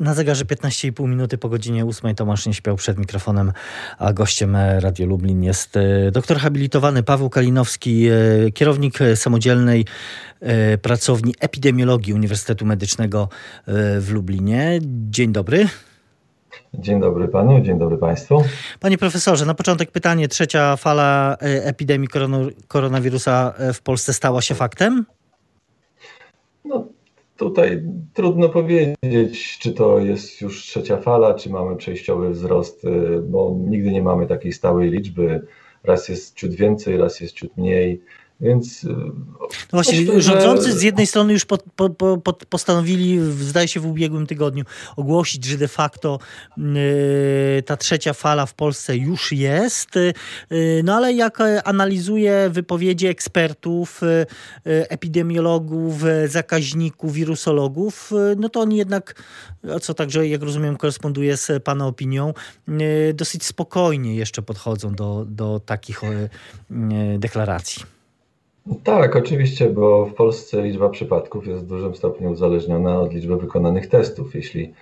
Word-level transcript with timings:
Na 0.00 0.14
zegarze 0.14 0.44
15,5 0.44 1.08
minuty 1.08 1.38
po 1.38 1.48
godzinie 1.48 1.86
8 1.86 2.14
Tomasz 2.14 2.46
nie 2.46 2.54
śpiał 2.54 2.76
przed 2.76 2.98
mikrofonem, 2.98 3.52
a 3.98 4.12
gościem 4.12 4.56
Radio 4.78 5.06
Lublin 5.06 5.42
jest 5.42 5.76
e, 5.76 6.10
doktor 6.10 6.36
habilitowany 6.36 7.02
Paweł 7.02 7.30
Kalinowski, 7.30 8.06
e, 8.08 8.50
kierownik 8.50 8.98
samodzielnej 9.14 9.84
e, 10.40 10.78
pracowni 10.78 11.34
epidemiologii 11.40 12.14
Uniwersytetu 12.14 12.66
Medycznego 12.66 13.28
w 14.00 14.08
Lublinie. 14.12 14.78
Dzień 15.10 15.32
dobry. 15.32 15.68
Dzień 16.74 17.00
dobry 17.00 17.28
panu, 17.28 17.60
dzień 17.60 17.78
dobry 17.78 17.98
państwu. 17.98 18.44
Panie 18.80 18.98
profesorze, 18.98 19.46
na 19.46 19.54
początek 19.54 19.90
pytanie. 19.90 20.28
Trzecia 20.28 20.76
fala 20.76 21.36
epidemii 21.40 22.08
koronawirusa 22.68 23.54
w 23.74 23.80
Polsce 23.82 24.12
stała 24.12 24.42
się 24.42 24.54
faktem? 24.54 25.06
No, 26.64 26.95
Tutaj 27.36 27.82
trudno 28.14 28.48
powiedzieć, 28.48 29.58
czy 29.58 29.72
to 29.72 29.98
jest 29.98 30.40
już 30.40 30.62
trzecia 30.62 30.96
fala, 30.96 31.34
czy 31.34 31.50
mamy 31.50 31.76
przejściowy 31.76 32.30
wzrost, 32.30 32.84
y, 32.84 33.22
bo 33.22 33.56
nigdy 33.68 33.90
nie 33.90 34.02
mamy 34.02 34.26
takiej 34.26 34.52
stałej 34.52 34.90
liczby. 34.90 35.46
Raz 35.84 36.08
jest 36.08 36.36
ciut 36.36 36.54
więcej, 36.54 36.96
raz 36.96 37.20
jest 37.20 37.34
ciut 37.34 37.56
mniej. 37.56 38.02
Więc 38.40 38.84
y, 38.84 38.88
no 38.88 39.12
właśnie, 39.72 40.00
myślę, 40.00 40.22
rządzący 40.22 40.72
że... 40.72 40.78
z 40.78 40.82
jednej 40.82 41.06
strony 41.06 41.32
już 41.32 41.44
po, 41.44 41.58
po, 41.58 41.90
po, 42.18 42.32
postanowili, 42.32 43.18
zdaje 43.32 43.68
się 43.68 43.80
w 43.80 43.86
ubiegłym 43.86 44.26
tygodniu, 44.26 44.64
ogłosić, 44.96 45.44
że 45.44 45.56
de 45.56 45.68
facto 45.68 46.18
yy, 46.56 46.64
ta 47.66 47.76
trzecia 47.76 48.12
fala 48.12 48.46
w 48.46 48.54
Polsce 48.54 48.96
już 48.96 49.32
jest. 49.32 49.90
Yy, 50.50 50.82
no 50.84 50.94
ale 50.94 51.12
jak 51.12 51.38
analizuję 51.64 52.50
wypowiedzi 52.50 53.06
ekspertów, 53.06 54.00
epidemiologów, 54.64 56.02
zakaźników, 56.26 57.12
wirusologów, 57.12 58.10
no 58.36 58.48
to 58.48 58.60
oni 58.60 58.76
jednak, 58.76 59.22
co 59.82 59.94
także, 59.94 60.28
jak 60.28 60.42
rozumiem, 60.42 60.76
koresponduje 60.76 61.36
z 61.36 61.62
Pana 61.62 61.86
opinią, 61.86 62.34
dosyć 63.14 63.44
spokojnie 63.44 64.14
jeszcze 64.16 64.42
podchodzą 64.42 64.94
do, 64.94 65.24
do 65.28 65.60
takich 65.60 66.00
deklaracji. 67.18 67.95
Tak, 68.84 69.16
oczywiście, 69.16 69.70
bo 69.70 70.06
w 70.06 70.14
Polsce 70.14 70.62
liczba 70.62 70.88
przypadków 70.88 71.46
jest 71.46 71.64
w 71.64 71.66
dużym 71.66 71.94
stopniu 71.94 72.30
uzależniona 72.30 73.00
od 73.00 73.12
liczby 73.12 73.36
wykonanych 73.36 73.86
testów. 73.86 74.34
Jeśli 74.34 74.74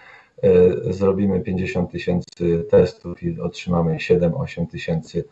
e, 0.43 0.93
zrobimy 0.93 1.41
50 1.41 1.91
tysięcy 1.91 2.65
testów 2.71 3.23
i 3.23 3.41
otrzymamy 3.41 3.97
7-8 3.97 4.67
tysięcy 4.67 5.25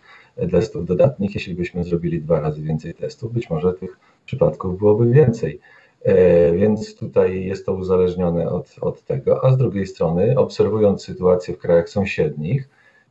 testów 0.51 0.87
dodatnich, 0.87 1.35
jeśli 1.35 1.55
byśmy 1.55 1.85
zrobili 1.85 2.21
dwa 2.21 2.41
razy 2.41 2.63
więcej 2.63 2.95
testów, 2.95 3.33
być 3.33 3.51
może 3.51 3.73
tych 3.73 3.99
przypadków 4.27 4.79
byłoby 4.79 5.11
więcej. 5.11 5.61
E, 6.03 6.53
więc 6.53 6.97
tutaj 6.97 7.45
jest 7.45 7.67
to 7.67 7.73
uzależnione 7.73 8.51
od, 8.51 8.77
od 8.81 9.03
tego, 9.03 9.45
a 9.45 9.53
z 9.53 9.57
drugiej 9.57 9.87
strony, 9.87 10.39
obserwując 10.39 11.05
sytuację 11.05 11.55
w 11.55 11.59
krajach 11.59 11.89
sąsiednich, 11.89 12.69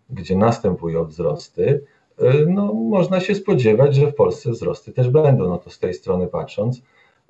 gdzie 0.09 0.35
następują 0.35 1.05
wzrosty, 1.05 1.81
no, 2.47 2.73
można 2.73 3.19
się 3.19 3.35
spodziewać, 3.35 3.95
że 3.95 4.07
w 4.07 4.15
Polsce 4.15 4.51
wzrosty 4.51 4.91
też 4.91 5.09
będą. 5.09 5.49
No 5.49 5.57
to 5.57 5.69
z 5.69 5.79
tej 5.79 5.93
strony 5.93 6.27
patrząc, 6.27 6.81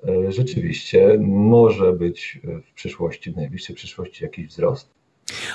e, 0.07 0.31
rzeczywiście 0.31 1.17
może 1.19 1.93
być 1.93 2.39
w 2.63 2.73
przyszłości, 2.73 3.31
w 3.31 3.35
najbliższej 3.35 3.75
przyszłości 3.75 4.23
jakiś 4.23 4.47
wzrost. 4.47 5.00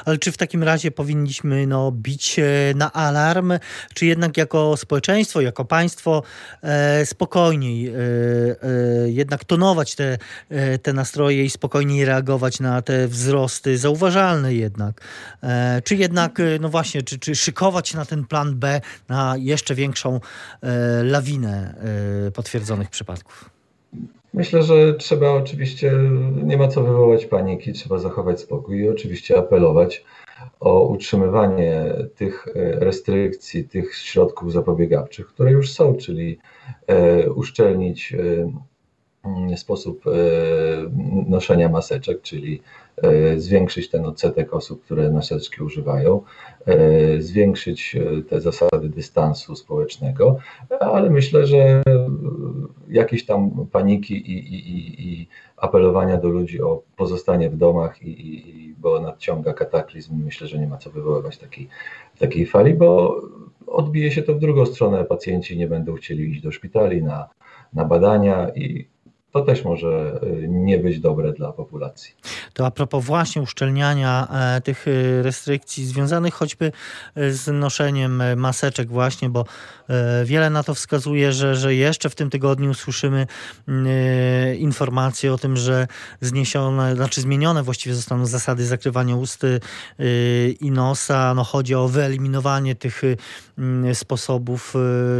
Ale 0.05 0.19
czy 0.19 0.33
w 0.33 0.37
takim 0.37 0.63
razie 0.63 0.91
powinniśmy 0.91 1.67
no, 1.67 1.93
bić 1.93 2.41
na 2.75 2.93
alarm, 2.93 3.53
czy 3.95 4.07
jednak 4.07 4.37
jako 4.37 4.77
społeczeństwo, 4.77 5.41
jako 5.41 5.65
państwo 5.65 6.23
e, 6.63 7.07
spokojniej 7.07 7.89
e, 7.89 7.93
e, 7.93 9.11
jednak 9.11 9.45
tonować 9.45 9.95
te, 9.95 10.19
e, 10.49 10.79
te 10.79 10.93
nastroje 10.93 11.45
i 11.45 11.51
spokojniej 11.51 12.05
reagować 12.05 12.61
na 12.61 12.83
te 12.83 13.09
wzrosty 13.09 13.79
zauważalne 13.79 14.55
jednak? 14.55 15.01
E, 15.43 15.83
czy 15.85 15.97
jednak, 15.97 16.41
e, 16.41 16.59
no 16.61 16.69
właśnie, 16.69 17.03
czy, 17.03 17.19
czy 17.19 17.35
szykować 17.35 17.95
na 17.95 18.05
ten 18.05 18.25
plan 18.25 18.59
B, 18.59 18.81
na 19.09 19.35
jeszcze 19.39 19.75
większą 19.75 20.21
lawinę 21.03 21.75
potwierdzonych 22.35 22.91
przypadków? 22.91 23.56
Myślę, 24.37 24.63
że 24.63 24.95
trzeba 24.95 25.33
oczywiście, 25.33 25.93
nie 26.45 26.57
ma 26.57 26.69
co 26.69 26.83
wywołać 26.83 27.27
paniki, 27.27 27.73
trzeba 27.73 27.99
zachować 27.99 28.41
spokój 28.41 28.79
i 28.79 28.89
oczywiście 28.89 29.39
apelować 29.39 30.05
o 30.61 30.85
utrzymywanie 30.85 31.85
tych 32.15 32.49
e, 32.49 32.81
restrykcji, 32.81 33.69
tych 33.69 33.95
środków 33.95 34.53
zapobiegawczych, 34.53 35.27
które 35.27 35.53
już 35.53 35.73
są, 35.73 35.95
czyli 35.95 36.39
e, 36.87 37.31
uszczelnić 37.31 38.13
e, 38.13 38.53
sposób 39.57 40.05
noszenia 41.29 41.69
maseczek, 41.69 42.23
czyli 42.23 42.61
E, 43.03 43.41
zwiększyć 43.41 43.91
ten 43.91 44.07
odsetek 44.07 44.55
osób, 44.55 44.85
które 44.85 45.11
maseczki 45.11 45.63
używają, 45.63 46.23
e, 46.67 47.23
zwiększyć 47.23 47.97
e, 47.97 48.23
te 48.23 48.41
zasady 48.41 48.89
dystansu 48.89 49.57
społecznego, 49.57 50.39
ale 50.81 51.11
myślę, 51.11 51.47
że 51.47 51.83
jakieś 52.89 53.27
tam 53.27 53.67
paniki 53.73 54.15
i, 54.15 54.55
i, 54.55 55.09
i 55.09 55.29
apelowania 55.57 56.17
do 56.17 56.29
ludzi 56.29 56.63
o 56.63 56.83
pozostanie 56.97 57.51
w 57.51 57.57
domach, 57.57 58.03
i, 58.03 58.75
bo 58.79 59.01
nadciąga 59.01 59.53
kataklizm, 59.53 60.25
myślę, 60.25 60.47
że 60.47 60.59
nie 60.59 60.67
ma 60.67 60.79
co 60.79 60.91
wywoływać 60.91 61.39
takiej, 61.39 61.69
takiej 62.19 62.47
fali, 62.47 62.75
bo 62.75 63.23
odbije 63.67 64.11
się 64.11 64.23
to 64.23 64.35
w 64.35 64.39
drugą 64.39 64.67
stronę. 64.67 65.05
Pacjenci 65.05 65.59
nie 65.59 65.67
będą 65.67 65.95
chcieli 65.95 66.31
iść 66.31 66.43
do 66.43 66.53
szpitali 66.53 67.03
na, 67.03 67.29
na 67.73 67.85
badania 67.85 68.49
i 68.55 68.87
to 69.37 69.43
też 69.43 69.65
może 69.65 70.21
y, 70.23 70.49
nie 70.49 70.79
być 70.79 71.01
dobre 71.01 71.33
dla 71.33 71.53
populacji. 71.53 72.15
To 72.57 72.67
a 72.67 72.71
propos 72.71 73.05
właśnie 73.05 73.43
uszczelniania 73.43 74.29
e, 74.57 74.61
tych 74.61 74.89
y, 74.89 75.23
restrykcji 75.23 75.87
związanych 75.87 76.35
choćby 76.35 76.73
y, 77.19 77.35
z 77.35 77.53
noszeniem 77.53 78.23
maseczek 78.37 78.89
właśnie, 78.89 79.29
bo 79.29 79.45
e, 79.89 80.25
wiele 80.25 80.51
na 80.51 80.63
to 80.63 80.75
wskazuje, 80.75 81.33
że, 81.33 81.57
że 81.57 81.75
jeszcze 81.75 82.11
w 82.11 82.15
tym 82.15 82.31
tygodniu 82.31 82.75
słyszymy 82.75 83.27
informacje 84.59 85.33
o 85.33 85.39
tym, 85.39 85.57
że 85.57 85.87
zniesione, 86.21 86.97
znaczy 86.97 87.21
zmienione 87.21 87.63
właściwie 87.63 87.95
zostaną 87.95 88.27
zasady 88.27 88.67
zakrywania 88.67 89.17
ust 89.17 89.43
i 90.61 90.71
nosa. 90.71 91.35
No 91.35 91.45
chodzi 91.45 91.75
o 91.75 91.89
wyeliminowanie 91.89 92.75
tych 92.75 93.03
sposobów 93.95 94.75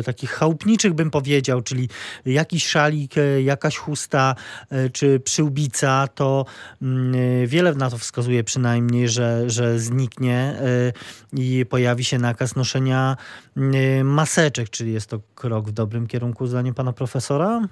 takich 0.05 0.31
chałupniczych 0.31 0.95
bym 0.95 1.11
powiedział, 1.11 1.63
czyli 1.63 1.89
jakiś 2.27 2.67
szalik, 2.67 3.15
jakaś 3.45 3.77
chusta 3.77 4.06
e, 4.15 4.91
czy 4.91 5.21
przyłbica, 5.21 6.09
to 6.15 6.45
mm, 6.83 7.15
e, 7.15 7.47
wiele 7.47 7.75
na 7.75 7.91
to 7.91 7.99
wskazuje 7.99 8.45
przynajmniej, 8.45 9.09
że, 9.09 9.51
że 9.51 9.79
zniknie 9.79 10.37
e, 10.37 10.93
i 11.33 11.67
pojawi 11.67 12.05
się 12.05 12.19
nakaz 12.19 12.57
noszenia 12.57 13.17
mm, 13.57 14.07
maseczek. 14.07 14.71
Czyli 14.71 14.93
jest 14.93 15.11
to 15.11 15.21
krok 15.35 15.69
w 15.69 15.73
dobrym 15.73 16.07
kierunku, 16.07 16.47
zdaniem 16.47 16.75
pana 16.75 16.93
profesora? 16.93 17.69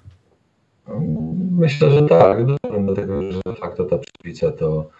Myślę, 1.50 1.90
że 1.90 2.02
tak, 2.02 2.38
dlatego 2.84 3.32
że 3.32 3.40
de 3.46 3.54
facto 3.54 3.84
ta 3.84 3.98
przyłbica 3.98 4.52
to 4.52 4.90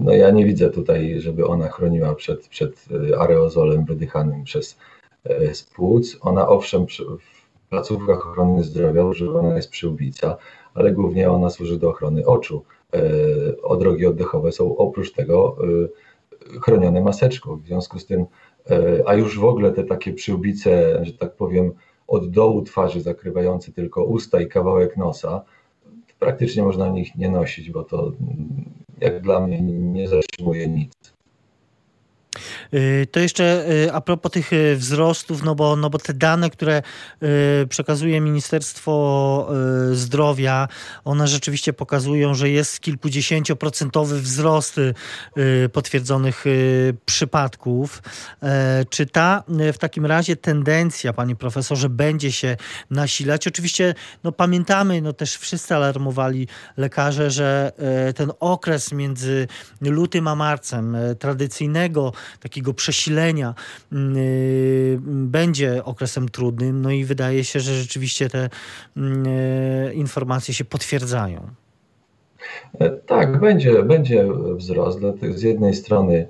no 0.00 0.12
ja 0.12 0.30
nie 0.30 0.44
widzę 0.44 0.70
tutaj, 0.70 1.20
żeby 1.20 1.46
ona 1.46 1.68
chroniła 1.68 2.14
przed, 2.14 2.48
przed 2.48 2.88
aerozolem 3.18 3.84
wydychanym 3.84 4.44
przez 4.44 4.78
spłuc. 5.52 6.16
Ona 6.20 6.48
owszem 6.48 6.86
placówkach 7.70 8.26
ochrony 8.26 8.62
zdrowia 8.62 9.04
używana 9.04 9.56
jest 9.56 9.70
przyłbica, 9.70 10.36
ale 10.74 10.92
głównie 10.92 11.30
ona 11.30 11.50
służy 11.50 11.78
do 11.78 11.90
ochrony 11.90 12.26
oczu. 12.26 12.64
E, 12.94 13.00
odrogi 13.62 14.06
oddechowe 14.06 14.52
są 14.52 14.76
oprócz 14.76 15.12
tego 15.12 15.56
e, 16.54 16.60
chronione 16.60 17.00
maseczką. 17.00 17.56
W 17.56 17.66
związku 17.66 17.98
z 17.98 18.06
tym, 18.06 18.26
e, 18.70 19.02
a 19.06 19.14
już 19.14 19.38
w 19.38 19.44
ogóle 19.44 19.72
te 19.72 19.84
takie 19.84 20.12
przyłbice, 20.12 21.00
że 21.04 21.12
tak 21.12 21.34
powiem, 21.34 21.72
od 22.08 22.30
dołu 22.30 22.62
twarzy 22.62 23.00
zakrywające 23.00 23.72
tylko 23.72 24.04
usta 24.04 24.40
i 24.40 24.48
kawałek 24.48 24.96
nosa, 24.96 25.44
praktycznie 26.18 26.62
można 26.62 26.88
nich 26.88 27.16
nie 27.16 27.30
nosić, 27.30 27.70
bo 27.70 27.84
to 27.84 28.12
jak 29.00 29.20
dla 29.20 29.40
mnie 29.40 29.60
nie 29.62 30.08
zatrzymuje 30.08 30.68
nic. 30.68 31.19
Y, 32.74 33.06
to 33.10 33.20
jeszcze 33.20 33.70
y, 33.70 33.92
a 33.92 34.00
propos 34.00 34.32
tych 34.32 34.52
y, 34.52 34.76
wzrostów, 34.76 35.42
no 35.42 35.54
bo, 35.54 35.76
no 35.76 35.90
bo 35.90 35.98
te 35.98 36.14
dane, 36.14 36.50
które 36.50 36.82
przekazuje 37.68 38.20
Ministerstwo 38.20 39.50
Zdrowia, 39.92 40.68
one 41.04 41.28
rzeczywiście 41.28 41.72
pokazują, 41.72 42.34
że 42.34 42.50
jest 42.50 42.80
kilkudziesięcioprocentowy 42.80 44.20
wzrost 44.20 44.80
potwierdzonych 45.72 46.44
przypadków. 47.06 48.02
E, 48.42 48.84
czy 48.90 49.06
ta 49.06 49.42
w 49.72 49.78
takim 49.78 50.06
razie 50.06 50.36
tendencja, 50.36 51.12
panie 51.12 51.36
profesorze, 51.36 51.88
będzie 51.88 52.32
się 52.32 52.56
nasilać? 52.90 53.46
Oczywiście 53.46 53.94
no 54.24 54.32
pamiętamy, 54.32 55.02
no 55.02 55.12
też 55.12 55.36
wszyscy 55.36 55.74
alarmowali 55.74 56.48
lekarze, 56.76 57.30
że 57.30 57.72
e, 58.08 58.12
ten 58.12 58.32
okres 58.40 58.92
między 58.92 59.48
lutym 59.80 60.28
a 60.28 60.34
marcem 60.34 60.94
e, 60.94 61.14
tradycyjnego 61.14 62.12
takiego 62.40 62.59
przesilenia 62.74 63.54
mm, 63.92 64.16
y, 64.16 64.98
będzie 65.02 65.84
okresem 65.84 66.28
trudnym. 66.28 66.82
No 66.82 66.90
i 66.90 67.04
wydaje 67.04 67.44
się, 67.44 67.60
że 67.60 67.74
rzeczywiście 67.74 68.28
te 68.28 68.50
mm, 68.96 69.26
y, 69.26 69.94
informacje 69.94 70.54
się 70.54 70.64
potwierdzają. 70.64 71.48
Tak, 73.06 73.40
będzie, 73.40 73.82
będzie 73.82 74.28
wzrost. 74.56 75.00
Z 75.34 75.42
jednej 75.42 75.74
strony 75.74 76.26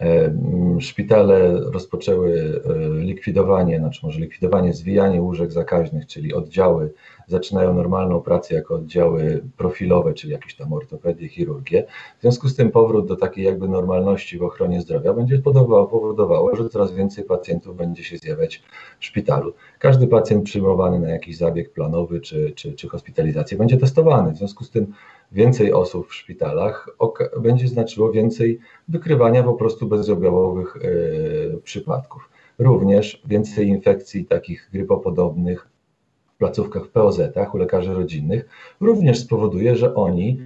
E, 0.00 0.34
szpitale 0.80 1.60
rozpoczęły 1.60 2.62
e, 2.64 3.04
likwidowanie, 3.04 3.78
znaczy 3.78 4.00
może 4.02 4.20
likwidowanie, 4.20 4.72
zwijanie 4.72 5.22
łóżek 5.22 5.52
zakaźnych, 5.52 6.06
czyli 6.06 6.34
oddziały 6.34 6.92
zaczynają 7.28 7.74
normalną 7.74 8.20
pracę 8.20 8.54
jako 8.54 8.74
oddziały 8.74 9.44
profilowe, 9.56 10.14
czyli 10.14 10.32
jakieś 10.32 10.56
tam 10.56 10.72
ortopedię, 10.72 11.28
chirurgię. 11.28 11.84
W 12.18 12.20
związku 12.20 12.48
z 12.48 12.56
tym 12.56 12.70
powrót 12.70 13.06
do 13.06 13.16
takiej 13.16 13.44
jakby 13.44 13.68
normalności 13.68 14.38
w 14.38 14.42
ochronie 14.42 14.80
zdrowia 14.80 15.12
będzie 15.12 15.38
powodowało, 15.38 16.56
że 16.56 16.68
coraz 16.68 16.92
więcej 16.92 17.24
pacjentów 17.24 17.76
będzie 17.76 18.04
się 18.04 18.16
zjawiać 18.18 18.62
w 18.98 19.04
szpitalu. 19.04 19.52
Każdy 19.78 20.06
pacjent 20.06 20.44
przyjmowany 20.44 21.00
na 21.00 21.08
jakiś 21.08 21.36
zabieg 21.36 21.72
planowy 21.72 22.20
czy, 22.20 22.52
czy, 22.56 22.72
czy 22.72 22.88
hospitalizację 22.88 23.58
będzie 23.58 23.76
testowany. 23.76 24.32
W 24.32 24.36
związku 24.36 24.64
z 24.64 24.70
tym 24.70 24.92
więcej 25.32 25.72
osób 25.72 26.08
w 26.08 26.14
szpitalach 26.14 26.88
będzie 27.40 27.68
znaczyło 27.68 28.12
więcej 28.12 28.58
wykrywania 28.88 29.42
po 29.42 29.54
prostu 29.54 29.86
bezobjawowych 29.86 30.76
e, 30.76 31.56
przypadków. 31.56 32.30
Również 32.58 33.22
więcej 33.26 33.68
infekcji 33.68 34.24
takich 34.24 34.68
grypopodobnych 34.72 35.68
placówkach 36.38 36.84
w 36.84 36.88
POZ-ach, 36.88 37.54
u 37.54 37.58
lekarzy 37.58 37.94
rodzinnych, 37.94 38.48
również 38.80 39.18
spowoduje, 39.18 39.76
że 39.76 39.94
oni 39.94 40.40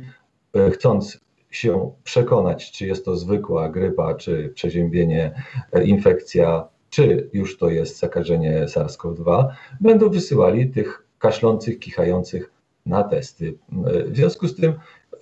e, 0.54 0.70
chcąc 0.70 1.20
się 1.50 1.90
przekonać, 2.04 2.72
czy 2.72 2.86
jest 2.86 3.04
to 3.04 3.16
zwykła 3.16 3.68
grypa, 3.68 4.14
czy 4.14 4.52
przeziębienie, 4.54 5.34
e, 5.72 5.84
infekcja, 5.84 6.68
czy 6.90 7.30
już 7.32 7.58
to 7.58 7.70
jest 7.70 7.98
zakażenie 7.98 8.64
SARS-CoV-2, 8.64 9.48
będą 9.80 10.10
wysyłali 10.10 10.70
tych 10.70 11.06
kaszlących, 11.18 11.78
kichających 11.78 12.52
na 12.86 13.04
testy. 13.04 13.58
W 14.06 14.16
związku 14.16 14.48
z 14.48 14.56
tym 14.56 14.72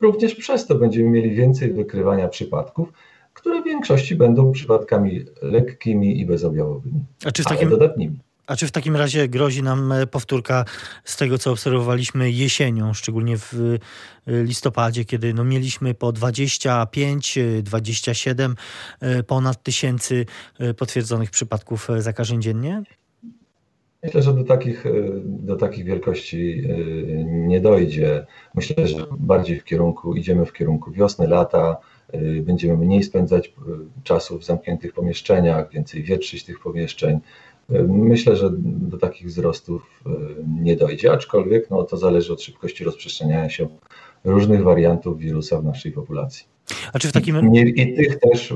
również 0.00 0.34
przez 0.34 0.67
to 0.67 0.75
będziemy 0.75 1.11
mieli 1.11 1.31
więcej 1.31 1.72
wykrywania 1.72 2.28
przypadków, 2.28 2.93
które 3.34 3.62
w 3.62 3.64
większości 3.64 4.17
będą 4.17 4.52
przypadkami 4.52 5.25
lekkimi 5.43 6.20
i 6.20 6.26
bezobjawowymi, 6.26 7.05
a 7.26 7.31
czy 7.31 7.43
w 7.43 7.46
takim, 7.46 7.70
dodatnimi. 7.70 8.19
A 8.50 8.56
czy 8.56 8.67
w 8.67 8.70
takim 8.73 8.97
razie 8.97 9.29
grozi 9.29 9.62
nam 9.62 9.93
e, 9.93 10.06
powtórka 10.06 10.64
z 11.05 11.17
tego, 11.17 11.38
co 11.38 11.50
obserwowaliśmy 11.50 12.31
jesienią, 12.31 12.94
szczególnie 12.94 13.38
w 13.38 13.55
e, 13.55 14.43
listopadzie, 14.43 15.05
kiedy 15.05 15.35
no 15.35 15.44
mieliśmy 15.44 15.94
po 15.94 16.12
25, 16.12 17.38
27 17.62 18.55
e, 19.00 19.23
ponad 19.23 19.62
tysięcy 19.62 20.26
potwierdzonych 20.76 21.31
przypadków 21.31 21.88
zakażeń 21.99 22.43
dziennie? 22.43 22.82
Myślę, 24.02 24.23
że 24.23 24.35
do 24.35 24.44
takich, 24.44 24.85
do 25.25 25.56
takich 25.56 25.85
wielkości 25.85 26.69
nie 27.25 27.61
dojdzie. 27.61 28.26
Myślę, 28.55 28.87
że 28.87 29.06
bardziej 29.19 29.61
w 29.61 29.64
kierunku, 29.64 30.14
idziemy 30.14 30.46
w 30.46 30.53
kierunku 30.53 30.91
wiosny, 30.91 31.29
lata, 31.29 31.76
będziemy 32.43 32.76
mniej 32.76 33.03
spędzać 33.03 33.55
czasu 34.05 34.38
w 34.38 34.44
zamkniętych 34.44 34.93
pomieszczeniach, 34.93 35.70
więcej 35.70 36.03
wietrzyć 36.03 36.44
tych 36.44 36.61
pomieszczeń. 36.61 37.20
Myślę, 37.88 38.37
że 38.37 38.50
do 38.64 38.99
takich 38.99 39.26
wzrostów 39.26 40.05
nie 40.61 40.76
dojdzie, 40.76 41.12
aczkolwiek 41.12 41.70
no, 41.70 41.82
to 41.82 41.96
zależy 41.96 42.32
od 42.32 42.43
szybkości 42.43 42.84
rozprzestrzeniania 42.84 43.50
się 43.50 43.69
różnych 44.25 44.62
wariantów 44.62 45.19
wirusa 45.19 45.61
w 45.61 45.64
naszej 45.64 45.93
populacji. 45.93 46.46
A 46.93 46.99
czy 46.99 47.08
w 47.08 47.12
takim... 47.12 47.55
I 47.55 47.94
tych 47.96 48.19
też 48.19 48.55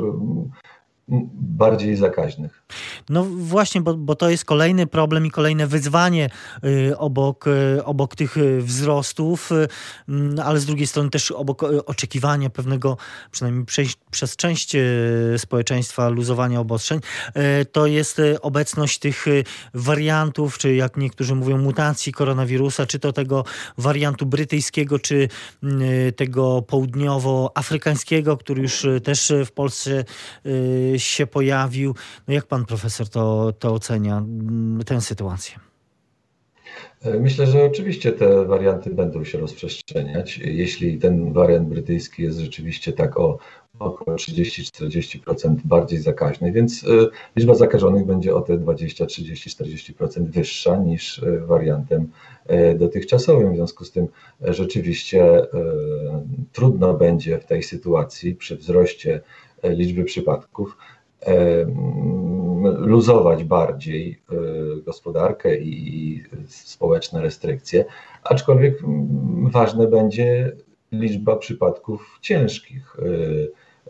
bardziej 1.08 1.96
zakaźnych. 1.96 2.62
No 3.08 3.24
właśnie, 3.24 3.80
bo, 3.80 3.94
bo 3.94 4.14
to 4.14 4.30
jest 4.30 4.44
kolejny 4.44 4.86
problem 4.86 5.26
i 5.26 5.30
kolejne 5.30 5.66
wyzwanie 5.66 6.30
y, 6.64 6.98
obok, 6.98 7.46
y, 7.46 7.84
obok 7.84 8.16
tych 8.16 8.36
y, 8.36 8.62
wzrostów, 8.62 9.50
ale 10.44 10.60
z 10.60 10.66
drugiej 10.66 10.86
strony 10.86 11.10
też 11.10 11.30
obok 11.30 11.62
oczekiwania 11.62 12.50
pewnego, 12.50 12.96
przynajmniej 13.30 13.66
przez, 14.10 14.36
część 14.36 14.76
społeczeństwa, 15.36 16.08
luzowania 16.08 16.60
obostrzeń, 16.60 17.00
to 17.72 17.86
jest 17.86 18.20
obecność 18.42 18.98
tych 18.98 19.24
wariantów, 19.74 20.58
czy 20.58 20.74
jak 20.74 20.96
niektórzy 20.96 21.34
mówią, 21.34 21.58
mutacji 21.58 22.12
koronawirusa, 22.12 22.86
czy 22.86 22.98
to 22.98 23.12
tego 23.12 23.44
wariantu 23.78 24.26
brytyjskiego, 24.26 24.98
czy 24.98 25.28
tego 26.16 26.62
południowoafrykańskiego, 26.62 28.36
który 28.36 28.62
już 28.62 28.86
też 29.04 29.32
w 29.46 29.52
Polsce 29.52 30.04
się 31.02 31.26
pojawił. 31.26 31.94
No 32.28 32.34
jak 32.34 32.46
pan 32.46 32.64
profesor 32.64 33.08
to, 33.08 33.52
to 33.58 33.72
ocenia, 33.72 34.16
mm, 34.18 34.84
tę 34.84 35.00
sytuację? 35.00 35.58
Myślę, 37.20 37.46
że 37.46 37.64
oczywiście 37.64 38.12
te 38.12 38.44
warianty 38.44 38.90
będą 38.90 39.24
się 39.24 39.38
rozprzestrzeniać. 39.38 40.38
Jeśli 40.38 40.98
ten 40.98 41.32
wariant 41.32 41.68
brytyjski 41.68 42.22
jest 42.22 42.38
rzeczywiście 42.38 42.92
tak 42.92 43.20
o 43.20 43.38
około 43.78 44.16
30-40% 44.16 45.56
bardziej 45.64 45.98
zakaźny, 45.98 46.52
więc 46.52 46.84
e, 46.84 46.86
liczba 47.36 47.54
zakażonych 47.54 48.06
będzie 48.06 48.34
o 48.34 48.40
te 48.40 48.58
20, 48.58 49.06
30, 49.06 49.50
40% 49.50 50.30
wyższa 50.30 50.76
niż 50.76 51.22
e, 51.22 51.38
wariantem 51.38 52.10
e, 52.46 52.74
dotychczasowym. 52.74 53.52
W 53.52 53.56
związku 53.56 53.84
z 53.84 53.90
tym 53.90 54.08
rzeczywiście 54.40 55.46
trudno 56.52 56.94
będzie 56.94 57.38
w 57.38 57.44
tej 57.44 57.62
sytuacji 57.62 58.34
przy 58.34 58.56
wzroście 58.56 59.20
liczby 59.64 60.04
przypadków 60.04 60.76
luzować 62.78 63.44
bardziej 63.44 64.20
e, 64.30 64.34
gospodarkę 64.82 65.58
i 65.58 66.22
społeczne 66.48 67.22
restrykcje, 67.22 67.84
aczkolwiek 68.22 68.78
ważne 69.42 69.88
będzie 69.88 70.52
liczba 70.92 71.36
przypadków 71.36 72.18
ciężkich 72.20 72.96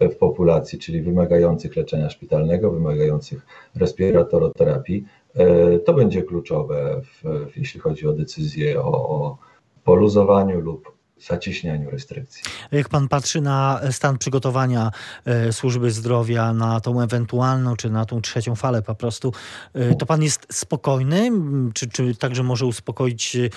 e, 0.00 0.08
w 0.08 0.16
populacji, 0.16 0.78
czyli 0.78 1.02
wymagających 1.02 1.76
leczenia 1.76 2.10
szpitalnego, 2.10 2.70
wymagających 2.70 3.46
respiratoroterapii. 3.74 5.04
E, 5.34 5.78
to 5.78 5.92
będzie 5.92 6.22
kluczowe, 6.22 7.00
w, 7.02 7.46
jeśli 7.56 7.80
chodzi 7.80 8.06
o 8.08 8.12
decyzję 8.12 8.82
o, 8.82 9.08
o 9.08 9.38
poluzowaniu 9.84 10.60
lub 10.60 10.93
zacieśnianiu 11.20 11.90
restrykcji. 11.90 12.42
Jak 12.72 12.88
pan 12.88 13.08
patrzy 13.08 13.40
na 13.40 13.80
stan 13.90 14.18
przygotowania 14.18 14.90
e, 15.24 15.52
służby 15.52 15.90
zdrowia 15.90 16.52
na 16.52 16.80
tą 16.80 17.00
ewentualną, 17.00 17.76
czy 17.76 17.90
na 17.90 18.04
tą 18.04 18.20
trzecią 18.20 18.54
falę 18.54 18.82
po 18.82 18.94
prostu, 18.94 19.32
e, 19.74 19.94
to 19.94 20.06
pan 20.06 20.22
jest 20.22 20.46
spokojny? 20.52 21.30
Czy, 21.74 21.88
czy 21.88 22.14
także 22.14 22.42
może 22.42 22.66
uspokoić 22.66 23.36
e, 23.36 23.48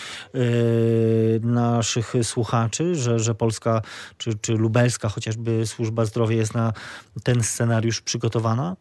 naszych 1.41 2.13
słuchaczy, 2.23 2.95
że, 2.95 3.19
że 3.19 3.35
Polska, 3.35 3.81
czy, 4.17 4.31
czy 4.41 4.53
lubelska 4.53 5.09
chociażby 5.09 5.67
służba 5.67 6.05
zdrowia 6.05 6.35
jest 6.35 6.53
na 6.53 6.73
ten 7.23 7.43
scenariusz 7.43 8.01
przygotowana? 8.01 8.75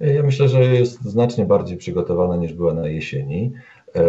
Ja 0.00 0.22
myślę, 0.22 0.48
że 0.48 0.64
jest 0.64 1.02
znacznie 1.02 1.44
bardziej 1.44 1.76
przygotowana 1.76 2.36
niż 2.36 2.52
była 2.52 2.74
na 2.74 2.88
jesieni. 2.88 3.52
E, 3.96 4.02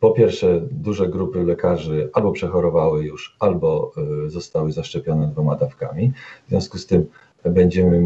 po 0.00 0.10
pierwsze, 0.10 0.60
duże 0.70 1.08
grupy 1.08 1.44
lekarzy 1.44 2.10
albo 2.12 2.32
przechorowały 2.32 3.04
już, 3.04 3.36
albo 3.40 3.92
e, 4.26 4.30
zostały 4.30 4.72
zaszczepione 4.72 5.28
dwoma 5.28 5.56
dawkami. 5.56 6.12
W 6.46 6.48
związku 6.48 6.78
z 6.78 6.86
tym 6.86 7.06
będziemy 7.44 8.00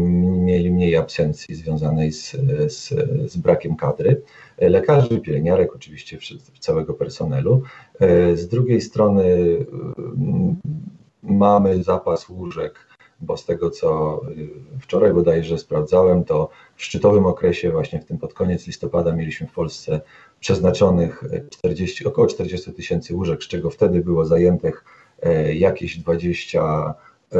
mieli 0.45 0.71
mniej 0.71 0.95
absencji 0.95 1.55
związanej 1.55 2.11
z, 2.11 2.31
z, 2.67 2.89
z 3.31 3.37
brakiem 3.37 3.75
kadry. 3.75 4.21
Lekarzy, 4.57 5.19
pielęgniarek, 5.21 5.75
oczywiście 5.75 6.17
całego 6.59 6.93
personelu. 6.93 7.61
E, 7.99 8.37
z 8.37 8.47
drugiej 8.47 8.81
strony 8.81 9.25
mamy 11.23 11.83
zapas 11.83 12.29
łóżek 12.29 12.92
bo 13.23 13.37
z 13.37 13.45
tego 13.45 13.69
co 13.69 14.21
wczoraj 14.79 15.13
bodajże 15.13 15.57
sprawdzałem, 15.57 16.23
to 16.23 16.49
w 16.75 16.83
szczytowym 16.83 17.25
okresie, 17.25 17.71
właśnie 17.71 18.01
w 18.01 18.05
tym 18.05 18.17
pod 18.17 18.33
koniec 18.33 18.67
listopada, 18.67 19.15
mieliśmy 19.15 19.47
w 19.47 19.51
Polsce 19.51 20.01
przeznaczonych 20.39 21.23
40, 21.49 22.05
około 22.05 22.27
40 22.27 22.73
tysięcy 22.73 23.15
łóżek, 23.15 23.43
z 23.43 23.47
czego 23.47 23.69
wtedy 23.69 24.01
było 24.01 24.25
zajętych 24.25 24.85
e, 25.21 25.55
jakieś 25.55 25.97
20, 25.97 26.93
e, 27.31 27.39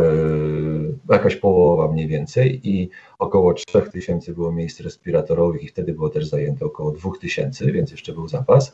jakaś 1.09 1.35
połowa 1.35 1.91
mniej 1.91 2.07
więcej 2.07 2.69
i 2.69 2.89
około 3.19 3.53
3 3.53 3.81
tysięcy 3.81 4.33
było 4.33 4.51
miejsc 4.51 4.79
respiratorowych 4.79 5.63
i 5.63 5.67
wtedy 5.67 5.93
było 5.93 6.09
też 6.09 6.27
zajęte 6.27 6.65
około 6.65 6.91
2 6.91 7.11
tysięcy, 7.21 7.71
więc 7.71 7.91
jeszcze 7.91 8.13
był 8.13 8.27
zapas. 8.27 8.73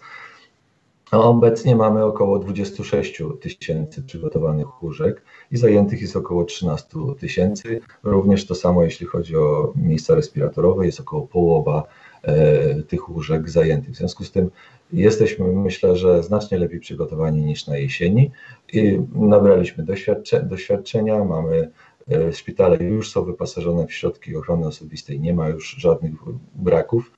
A 1.11 1.17
obecnie 1.17 1.75
mamy 1.75 2.03
około 2.05 2.39
26 2.39 3.21
tysięcy 3.41 4.03
przygotowanych 4.03 4.83
łóżek 4.83 5.21
i 5.51 5.57
zajętych 5.57 6.01
jest 6.01 6.15
około 6.15 6.43
13 6.43 6.87
tysięcy. 7.19 7.79
Również 8.03 8.45
to 8.45 8.55
samo, 8.55 8.83
jeśli 8.83 9.05
chodzi 9.05 9.37
o 9.37 9.73
miejsca 9.75 10.15
respiratorowe, 10.15 10.85
jest 10.85 10.99
około 10.99 11.27
połowa 11.27 11.87
E, 12.23 12.83
tych 12.83 13.09
łóżek 13.09 13.49
zajętych. 13.49 13.91
W 13.91 13.97
związku 13.97 14.23
z 14.23 14.31
tym 14.31 14.51
jesteśmy, 14.93 15.47
myślę, 15.47 15.95
że 15.95 16.23
znacznie 16.23 16.57
lepiej 16.57 16.79
przygotowani 16.79 17.45
niż 17.45 17.67
na 17.67 17.77
jesieni 17.77 18.31
i 18.73 18.99
nabraliśmy 19.15 19.83
doświadcze, 19.83 20.43
doświadczenia, 20.43 21.23
mamy 21.23 21.71
e, 22.11 22.33
szpitale 22.33 22.77
już 22.77 23.11
są 23.11 23.25
wyposażone 23.25 23.87
w 23.87 23.93
środki 23.93 24.35
ochrony 24.35 24.67
osobistej, 24.67 25.19
nie 25.19 25.33
ma 25.33 25.49
już 25.49 25.75
żadnych 25.79 26.13
braków. 26.55 27.11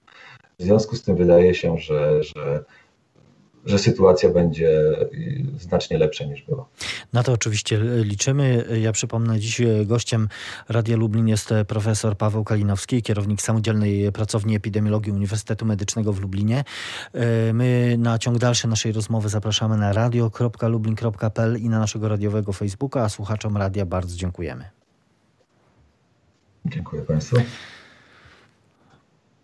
W 0.60 0.64
związku 0.64 0.96
z 0.96 1.04
tym 1.04 1.16
wydaje 1.16 1.54
się, 1.54 1.78
że, 1.78 2.24
że 2.24 2.64
że 3.65 3.80
sytuacja 3.80 4.30
będzie 4.30 4.82
znacznie 5.60 5.98
lepsza 5.98 6.25
niż 6.25 6.41
była. 6.41 6.65
Na 7.13 7.24
to 7.24 7.34
oczywiście 7.34 7.80
liczymy. 8.03 8.65
Ja 8.82 8.91
przypomnę, 8.91 9.39
dziś 9.39 9.62
gościem 9.86 10.30
Radia 10.70 10.98
Lublin 10.98 11.27
jest 11.27 11.50
profesor 11.68 12.18
Paweł 12.18 12.44
Kalinowski, 12.44 13.01
kierownik 13.01 13.41
samodzielnej 13.41 14.12
pracowni 14.12 14.56
epidemiologii 14.56 15.12
Uniwersytetu 15.12 15.65
Medycznego 15.65 16.13
w 16.13 16.22
Lublinie. 16.22 16.63
My 17.53 17.96
na 18.00 18.20
ciąg 18.20 18.38
dalszy 18.38 18.68
naszej 18.68 18.91
rozmowy 18.91 19.30
zapraszamy 19.30 19.77
na 19.77 19.94
radio.lublin.pl 19.94 21.58
i 21.58 21.70
na 21.70 21.80
naszego 21.80 22.10
radiowego 22.10 22.53
Facebooka, 22.53 23.01
a 23.03 23.10
słuchaczom 23.10 23.58
radia 23.58 23.86
bardzo 23.86 24.18
dziękujemy. 24.18 24.70
Dziękuję 26.65 27.01
Państwu. 27.01 27.36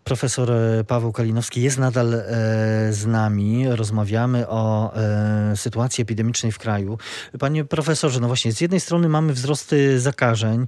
Profesor 0.08 0.50
e, 0.50 0.84
Paweł 0.84 1.12
Kalinowski 1.12 1.62
jest 1.62 1.78
nadal 1.78 2.14
e, 2.14 2.22
z 2.90 3.06
nami. 3.06 3.68
Rozmawiamy 3.68 4.48
o 4.48 4.94
e, 4.96 5.56
sytuacji 5.56 6.02
epidemicznej 6.02 6.52
w 6.52 6.58
kraju. 6.58 6.98
Panie 7.38 7.64
profesorze, 7.64 8.20
no 8.20 8.26
właśnie, 8.26 8.52
z 8.52 8.60
jednej 8.60 8.80
strony 8.80 9.08
mamy 9.08 9.32
wzrosty 9.32 10.00
zakażeń, 10.00 10.66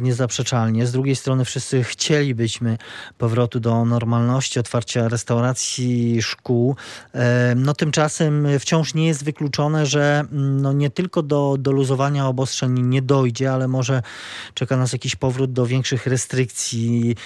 niezaprzeczalnie. 0.00 0.86
Z 0.86 0.92
drugiej 0.92 1.16
strony 1.16 1.44
wszyscy 1.44 1.84
chcielibyśmy 1.84 2.78
powrotu 3.18 3.60
do 3.60 3.84
normalności, 3.84 4.60
otwarcia 4.60 5.08
restauracji, 5.08 6.22
szkół. 6.22 6.76
No 7.56 7.74
tymczasem 7.74 8.46
wciąż 8.58 8.94
nie 8.94 9.06
jest 9.06 9.24
wykluczone, 9.24 9.86
że 9.86 10.24
mm, 10.32 10.62
no 10.62 10.72
nie 10.72 10.90
tylko 10.90 11.22
do, 11.22 11.56
do 11.58 11.72
luzowania 11.72 12.26
obostrzeń 12.26 12.80
nie 12.80 13.02
dojdzie, 13.02 13.52
ale 13.52 13.68
może 13.68 14.02
czeka 14.54 14.76
nas 14.76 14.92
jakiś 14.92 15.16
powrót 15.16 15.52
do 15.52 15.66
większych 15.66 16.06
restrykcji. 16.06 17.16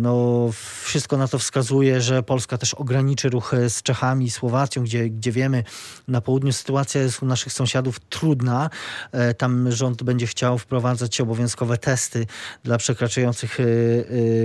No, 0.00 0.48
wszystko 0.84 1.16
na 1.16 1.28
to 1.28 1.38
wskazuje, 1.38 2.00
że 2.00 2.22
Polska 2.22 2.58
też 2.58 2.74
ograniczy 2.74 3.28
ruch 3.28 3.54
z 3.68 3.82
Czechami 3.82 4.26
i 4.26 4.30
Słowacją, 4.30 4.82
gdzie, 4.82 5.10
gdzie 5.10 5.32
wiemy, 5.32 5.64
na 6.08 6.20
południu 6.20 6.52
sytuacja 6.52 7.02
jest 7.02 7.22
u 7.22 7.26
naszych 7.26 7.52
sąsiadów 7.52 8.00
trudna. 8.00 8.70
E, 9.12 9.34
tam 9.34 9.72
rząd 9.72 10.02
będzie 10.02 10.26
chciał 10.26 10.58
wprowadzać 10.58 11.20
obowiązkowe 11.20 11.78
testy 11.78 12.26
dla 12.64 12.78
przekraczających 12.78 13.60
e, 13.60 13.64
e, 13.64 13.66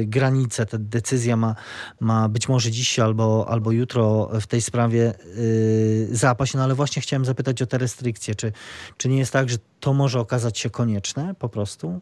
granice. 0.05 0.65
Ta 0.65 0.77
decyzja 0.79 1.35
ma, 1.35 1.55
ma 1.99 2.29
być 2.29 2.49
może 2.49 2.71
dziś 2.71 2.99
albo, 2.99 3.45
albo 3.49 3.71
jutro 3.71 4.29
w 4.41 4.47
tej 4.47 4.61
sprawie 4.61 5.13
zapaść. 6.11 6.53
No 6.53 6.63
ale 6.63 6.75
właśnie 6.75 7.01
chciałem 7.01 7.25
zapytać 7.25 7.61
o 7.61 7.65
te 7.65 7.77
restrykcje. 7.77 8.35
Czy, 8.35 8.51
czy 8.97 9.09
nie 9.09 9.17
jest 9.17 9.33
tak, 9.33 9.49
że 9.49 9.57
to 9.79 9.93
może 9.93 10.19
okazać 10.19 10.59
się 10.59 10.69
konieczne 10.69 11.35
po 11.39 11.49
prostu? 11.49 12.01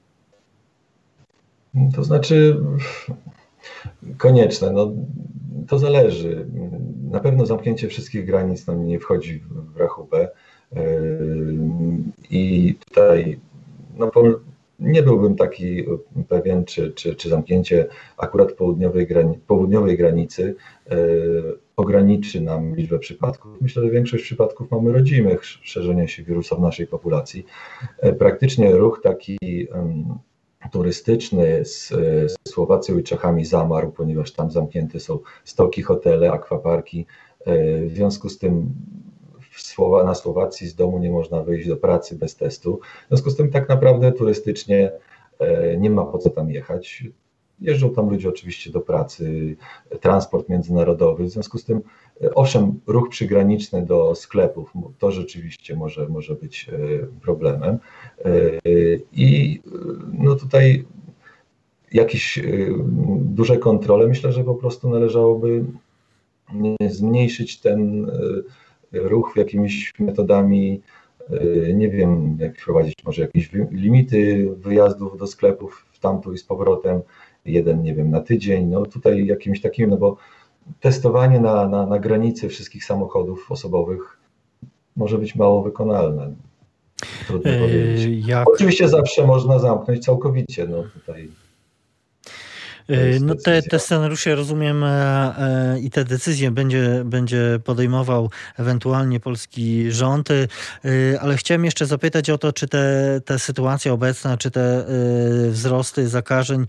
To 1.96 2.04
znaczy, 2.04 2.62
Konieczne. 4.18 4.72
No, 4.72 4.92
to 5.68 5.80
zależy. 5.80 6.46
Na 7.12 7.20
pewno 7.20 7.46
zamknięcie 7.46 7.88
wszystkich 7.88 8.26
granic 8.26 8.68
no, 8.68 8.74
nie 8.74 9.00
wchodzi 9.00 9.44
w 9.74 9.78
rachubę. 9.78 10.30
Yy, 10.76 10.82
I 12.30 12.76
tutaj 12.86 13.40
no, 13.98 14.12
nie 14.80 15.04
byłbym 15.04 15.36
taki 15.36 15.86
pewien, 16.28 16.66
czy, 16.66 16.92
czy, 16.92 17.16
czy 17.16 17.30
zamknięcie 17.30 17.88
akurat 18.18 18.52
południowej, 18.52 19.08
południowej 19.48 19.98
granicy 19.98 20.56
yy, 20.90 21.58
ograniczy 21.76 22.42
nam 22.42 22.76
liczbę 22.76 23.00
przypadków. 23.00 23.62
Myślę, 23.62 23.84
że 23.84 23.90
większość 23.90 24.24
przypadków 24.24 24.72
mamy 24.72 24.92
rodzimych 24.92 25.44
szerzenia 25.44 26.08
się 26.08 26.24
wirusa 26.24 26.56
w 26.56 26.62
naszej 26.62 26.88
populacji. 26.88 27.46
Yy, 28.04 28.14
praktycznie 28.14 28.72
ruch 28.72 29.02
taki 29.04 29.38
turystyczny 30.72 31.66
z, 31.66 31.88
z 32.28 32.36
Słowacją 32.48 32.98
i 32.98 33.04
Czechami 33.04 33.46
zamarł, 33.46 33.92
ponieważ 33.92 34.32
tam 34.32 34.52
zamknięte 34.52 35.00
są 35.00 35.20
stoki, 35.44 35.82
hotele, 35.82 36.32
akwaparki. 36.32 37.06
E, 37.46 37.82
w 37.86 37.92
związku 37.94 38.30
z 38.30 38.38
tym 38.38 38.74
na 40.06 40.16
Słowacji 40.16 40.68
z 40.68 40.76
domu 40.76 41.00
nie 41.00 41.12
można 41.12 41.44
wyjść 41.44 41.68
do 41.68 41.78
pracy 41.78 42.16
bez 42.16 42.36
testu. 42.36 42.80
W 43.06 43.08
związku 43.08 43.30
z 43.30 43.36
tym 43.36 43.52
tak 43.52 43.70
naprawdę 43.70 44.12
turystycznie 44.12 44.92
e, 45.40 45.78
nie 45.78 45.90
ma 45.90 46.06
po 46.06 46.18
co 46.18 46.30
tam 46.30 46.52
jechać. 46.52 47.04
Jeżdżą 47.62 47.90
tam 47.90 48.10
ludzie 48.10 48.30
oczywiście 48.30 48.72
do 48.72 48.82
pracy, 48.82 49.56
transport 50.02 50.50
międzynarodowy, 50.50 51.24
w 51.24 51.30
związku 51.30 51.58
z 51.58 51.66
tym, 51.66 51.82
e, 52.22 52.36
owszem, 52.36 52.80
ruch 52.88 53.10
przygraniczny 53.10 53.86
do 53.86 54.16
sklepów, 54.16 54.74
to 55.00 55.12
rzeczywiście 55.12 55.76
może, 55.76 56.10
może 56.10 56.36
być 56.36 56.70
e, 56.70 57.08
problemem. 57.22 57.78
E, 58.26 58.32
I 59.14 59.62
no 60.14 60.36
tutaj 60.36 60.86
jakieś 61.92 62.40
duże 63.20 63.58
kontrole, 63.58 64.08
myślę, 64.08 64.32
że 64.32 64.44
po 64.44 64.56
prostu 64.56 64.90
należałoby 64.90 65.66
zmniejszyć 66.90 67.60
ten 67.60 68.12
ruch 68.92 69.34
jakimiś 69.36 69.94
metodami, 70.00 70.82
nie 71.74 71.90
wiem, 71.90 72.38
jak 72.40 72.60
wprowadzić 72.60 72.96
może 73.06 73.22
jakieś 73.22 73.52
limity 73.72 74.50
wyjazdów 74.58 75.18
do 75.18 75.28
sklepów 75.28 75.86
w 75.92 76.00
tamtu 76.00 76.34
i 76.34 76.38
z 76.38 76.44
powrotem, 76.44 77.02
jeden, 77.46 77.82
nie 77.84 77.96
wiem, 77.96 78.12
na 78.12 78.22
tydzień, 78.22 78.66
no 78.66 78.86
tutaj 78.86 79.26
jakimś 79.26 79.62
takim, 79.62 79.90
no 79.90 79.98
bo 79.98 80.18
testowanie 80.80 81.40
na, 81.40 81.68
na, 81.68 81.86
na 81.86 82.00
granicy 82.00 82.50
wszystkich 82.50 82.86
samochodów 82.86 83.52
osobowych 83.52 84.20
może 84.96 85.18
być 85.18 85.36
mało 85.36 85.64
wykonalne. 85.64 86.36
Trudno 87.28 87.52
eee, 87.52 87.60
powiedzieć. 87.60 88.28
Jak... 88.28 88.50
Oczywiście 88.50 88.90
zawsze 88.90 89.28
można 89.28 89.60
zamknąć 89.60 90.06
całkowicie, 90.06 90.68
no 90.68 90.84
no 93.22 93.36
te, 93.36 93.62
te 93.62 93.80
scenariusze 93.80 94.36
rozumiem 94.36 94.84
e, 94.84 94.88
e, 94.88 95.80
i 95.80 95.90
te 95.90 96.06
decyzje 96.06 96.52
będzie, 96.52 97.02
będzie 97.06 97.60
podejmował 97.64 98.30
ewentualnie 98.58 99.20
polski 99.20 99.92
rząd, 99.92 100.30
y, 100.32 100.48
ale 101.22 101.38
chciałem 101.38 101.66
jeszcze 101.66 101.86
zapytać 101.86 102.30
o 102.30 102.38
to, 102.38 102.54
czy 102.54 102.68
te, 102.68 103.22
te 103.26 103.40
sytuacja 103.40 103.94
obecna, 103.94 104.38
czy 104.38 104.52
te 104.52 104.86
wzrosty 105.50 106.08
zakażeń 106.08 106.66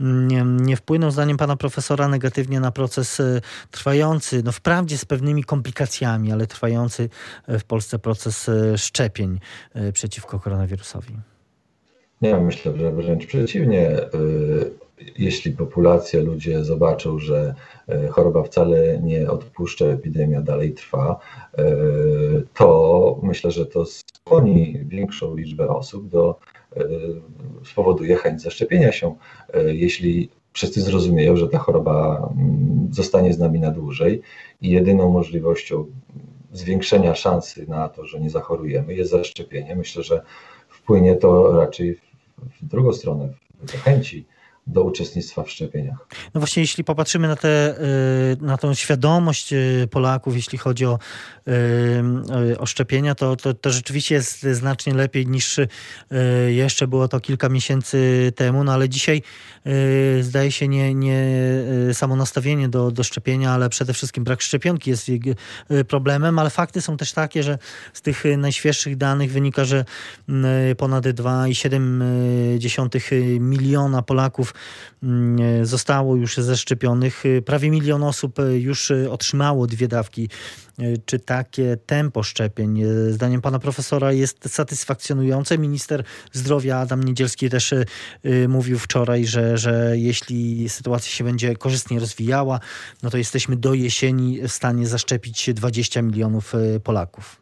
nie, 0.00 0.44
nie 0.44 0.76
wpłyną 0.76 1.10
zdaniem 1.10 1.36
pana 1.36 1.56
profesora 1.56 2.08
negatywnie 2.08 2.60
na 2.60 2.70
proces 2.70 3.22
trwający, 3.70 4.42
no 4.42 4.52
wprawdzie 4.52 4.98
z 4.98 5.04
pewnymi 5.04 5.44
komplikacjami, 5.44 6.32
ale 6.32 6.46
trwający 6.46 7.08
w 7.48 7.64
Polsce 7.64 7.98
proces 7.98 8.50
szczepień 8.76 9.40
przeciwko 9.92 10.40
koronawirusowi. 10.40 11.16
Nie, 12.22 12.36
myślę, 12.36 12.76
że 12.76 12.92
wręcz 12.92 13.26
przeciwnie 13.26 13.90
jeśli 15.18 15.52
populacja, 15.52 16.20
ludzie 16.20 16.64
zobaczą, 16.64 17.18
że 17.18 17.54
e, 17.88 18.08
choroba 18.08 18.42
wcale 18.42 18.98
nie 19.02 19.30
odpuszcza, 19.30 19.84
epidemia 19.84 20.42
dalej 20.42 20.72
trwa, 20.72 21.20
e, 21.58 21.64
to 22.54 23.20
myślę, 23.22 23.50
że 23.50 23.66
to 23.66 23.84
skłoni 23.84 24.78
większą 24.86 25.36
liczbę 25.36 25.68
osób 25.68 26.08
do, 26.08 26.38
e, 26.76 26.80
spowoduje 27.64 28.16
chęć 28.16 28.42
zaszczepienia 28.42 28.92
się. 28.92 29.14
Jeśli 29.66 30.30
wszyscy 30.52 30.80
zrozumieją, 30.80 31.36
że 31.36 31.48
ta 31.48 31.58
choroba 31.58 32.28
mm, 32.36 32.88
zostanie 32.90 33.32
z 33.32 33.38
nami 33.38 33.60
na 33.60 33.70
dłużej 33.70 34.22
i 34.62 34.70
jedyną 34.70 35.10
możliwością 35.10 35.86
zwiększenia 36.52 37.14
szansy 37.14 37.66
na 37.68 37.88
to, 37.88 38.06
że 38.06 38.20
nie 38.20 38.30
zachorujemy 38.30 38.94
jest 38.94 39.10
zaszczepienie, 39.10 39.76
myślę, 39.76 40.02
że 40.02 40.22
wpłynie 40.68 41.16
to 41.16 41.52
raczej 41.52 41.94
w 42.60 42.66
drugą 42.66 42.92
stronę, 42.92 43.28
w 43.62 43.70
zachęci 43.70 44.26
do 44.70 44.82
uczestnictwa 44.82 45.42
w 45.42 45.50
szczepieniach. 45.50 46.06
No 46.34 46.40
właśnie, 46.40 46.62
jeśli 46.62 46.84
popatrzymy 46.84 47.28
na, 47.28 47.36
te, 47.36 47.80
y, 48.32 48.36
na 48.40 48.56
tą 48.56 48.74
świadomość 48.74 49.52
y, 49.52 49.88
Polaków, 49.90 50.36
jeśli 50.36 50.58
chodzi 50.58 50.86
o, 50.86 50.98
y, 52.50 52.58
o 52.58 52.66
szczepienia, 52.66 53.14
to, 53.14 53.36
to, 53.36 53.54
to 53.54 53.70
rzeczywiście 53.70 54.14
jest 54.14 54.42
znacznie 54.42 54.94
lepiej 54.94 55.26
niż 55.26 55.60
jeszcze 56.48 56.88
było 56.88 57.08
to 57.08 57.20
kilka 57.20 57.48
miesięcy 57.48 58.32
temu, 58.36 58.64
no 58.64 58.72
ale 58.72 58.88
dzisiaj 58.88 59.22
zdaje 60.20 60.52
się 60.52 60.68
nie, 60.68 60.94
nie 60.94 61.24
samo 61.92 62.16
nastawienie 62.16 62.68
do, 62.68 62.90
do 62.90 63.04
szczepienia, 63.04 63.52
ale 63.52 63.68
przede 63.68 63.92
wszystkim 63.92 64.24
brak 64.24 64.42
szczepionki 64.42 64.90
jest 64.90 65.10
problemem, 65.88 66.38
ale 66.38 66.50
fakty 66.50 66.82
są 66.82 66.96
też 66.96 67.12
takie, 67.12 67.42
że 67.42 67.58
z 67.92 68.02
tych 68.02 68.24
najświeższych 68.38 68.96
danych 68.96 69.32
wynika, 69.32 69.64
że 69.64 69.84
ponad 70.76 71.04
2,7 71.04 73.40
miliona 73.40 74.02
Polaków 74.02 74.54
zostało 75.62 76.16
już 76.16 76.36
zaszczepionych. 76.36 77.24
Prawie 77.44 77.70
milion 77.70 78.02
osób 78.02 78.36
już 78.58 78.90
otrzymało 79.10 79.66
dwie 79.66 79.88
dawki. 79.88 80.28
Czy 81.04 81.18
takie 81.18 81.76
tempo 81.86 82.22
szczepień, 82.22 82.82
zdaniem 83.10 83.40
pana 83.40 83.58
profesora, 83.58 84.12
jest 84.12 84.52
satysfakcjonujące? 84.52 85.58
Minister 85.58 86.04
zdrowia 86.32 86.78
Adam 86.78 87.04
Niedzielski 87.04 87.50
też 87.50 87.74
mówił 88.48 88.78
wczoraj, 88.78 89.26
że, 89.26 89.58
że 89.58 89.92
jeśli 89.94 90.68
sytuacja 90.68 91.12
się 91.12 91.24
będzie 91.24 91.56
korzystnie 91.56 92.00
rozwijała, 92.00 92.60
no 93.02 93.10
to 93.10 93.18
jesteśmy 93.18 93.56
do 93.56 93.74
jesieni 93.74 94.40
w 94.48 94.52
stanie 94.52 94.86
zaszczepić 94.86 95.50
20 95.54 96.02
milionów 96.02 96.52
Polaków. 96.84 97.40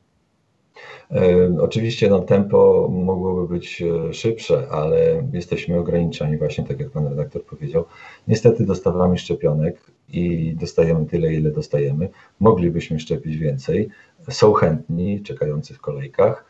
Oczywiście 1.61 2.09
no, 2.11 2.21
tempo 2.21 2.89
mogłoby 2.93 3.55
być 3.55 3.83
szybsze, 4.13 4.69
ale 4.71 5.29
jesteśmy 5.33 5.79
ograniczeni, 5.79 6.37
właśnie 6.37 6.65
tak 6.65 6.81
jak 6.81 6.91
pan 6.91 7.07
redaktor 7.07 7.45
powiedział, 7.45 7.85
niestety 8.29 8.67
dostawami 8.67 9.19
szczepionek 9.19 9.81
i 10.09 10.55
dostajemy 10.61 11.07
tyle, 11.07 11.35
ile 11.35 11.51
dostajemy. 11.51 12.09
Moglibyśmy 12.41 13.01
szczepić 13.01 13.37
więcej. 13.37 13.89
Są 14.31 14.53
chętni, 14.53 15.23
czekający 15.23 15.75
w 15.75 15.81
kolejkach. 15.81 16.45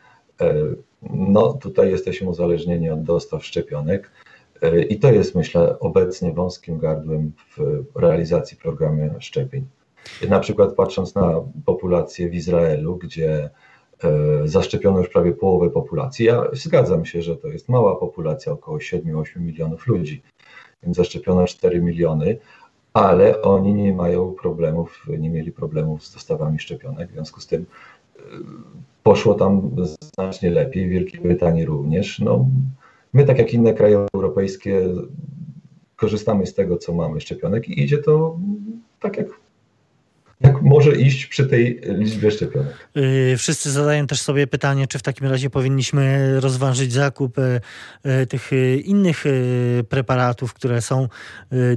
No, 1.11 1.53
tutaj 1.53 1.89
jesteśmy 1.91 2.29
uzależnieni 2.29 2.89
od 2.89 3.03
dostaw 3.03 3.45
szczepionek. 3.45 4.11
I 4.89 4.99
to 4.99 5.11
jest, 5.11 5.35
myślę, 5.35 5.79
obecnie 5.79 6.33
wąskim 6.33 6.79
gardłem 6.79 7.31
w 7.57 7.83
realizacji 7.95 8.57
programu 8.57 9.09
szczepień. 9.19 9.65
Na 10.29 10.39
przykład 10.39 10.73
patrząc 10.73 11.15
na 11.15 11.41
populację 11.65 12.29
w 12.29 12.33
Izraelu, 12.33 12.97
gdzie 12.97 13.43
e, 13.43 13.49
zaszczepiono 14.45 14.99
już 14.99 15.09
prawie 15.09 15.31
połowę 15.31 15.69
populacji. 15.69 16.25
Ja 16.25 16.43
zgadzam 16.53 17.05
się, 17.05 17.21
że 17.21 17.35
to 17.35 17.47
jest 17.47 17.69
mała 17.69 17.95
populacja, 17.95 18.51
około 18.51 18.77
7-8 18.77 19.39
milionów 19.39 19.87
ludzi, 19.87 20.21
więc 20.83 20.97
zaszczepiono 20.97 21.45
4 21.45 21.81
miliony, 21.81 22.37
ale 22.93 23.41
oni 23.41 23.73
nie 23.73 23.93
mają 23.93 24.31
problemów, 24.31 25.05
nie 25.19 25.29
mieli 25.29 25.51
problemów 25.51 26.05
z 26.05 26.13
dostawami 26.13 26.59
szczepionek, 26.59 27.09
w 27.09 27.13
związku 27.13 27.41
z 27.41 27.47
tym 27.47 27.65
e, 28.15 28.21
poszło 29.03 29.33
tam 29.33 29.71
znacznie 30.15 30.51
lepiej, 30.51 30.87
w 30.87 30.89
Wielkiej 30.89 31.21
Brytanii 31.21 31.65
również. 31.65 32.19
No, 32.19 32.45
My, 33.13 33.25
tak 33.25 33.37
jak 33.37 33.53
inne 33.53 33.73
kraje 33.73 34.05
europejskie, 34.13 34.81
korzystamy 35.95 36.45
z 36.45 36.53
tego, 36.53 36.77
co 36.77 36.93
mamy 36.93 37.21
szczepionek 37.21 37.69
i 37.69 37.83
idzie 37.83 37.97
to 37.97 38.37
tak 38.99 39.17
jak 39.17 39.27
jak 40.41 40.61
może 40.61 40.95
iść 40.95 41.25
przy 41.25 41.45
tej 41.45 41.81
liczbie 41.83 42.31
szczepionek. 42.31 42.89
Y, 42.97 43.35
wszyscy 43.37 43.71
zadają 43.71 44.07
też 44.07 44.21
sobie 44.21 44.47
pytanie, 44.47 44.87
czy 44.87 44.99
w 44.99 45.01
takim 45.01 45.27
razie 45.27 45.49
powinniśmy 45.49 46.33
rozważyć 46.39 46.93
zakup 46.93 47.37
y, 47.37 47.61
y, 48.05 48.27
tych 48.27 48.51
innych 48.83 49.23
preparatów, 49.89 50.53
które 50.53 50.81
są 50.81 51.07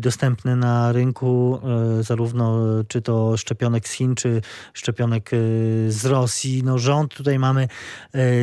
dostępne 0.00 0.57
na 0.57 0.92
rynku, 0.92 1.61
zarówno 2.00 2.64
czy 2.88 3.02
to 3.02 3.37
szczepionek 3.37 3.88
z 3.88 3.92
Chin, 3.92 4.14
czy 4.14 4.40
szczepionek 4.73 5.31
z 5.88 6.04
Rosji. 6.04 6.62
No 6.64 6.78
rząd 6.78 7.14
tutaj 7.14 7.38
mamy 7.38 7.69